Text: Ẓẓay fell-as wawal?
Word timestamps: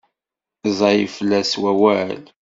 Ẓẓay 0.71 0.99
fell-as 1.15 1.51
wawal? 1.61 2.23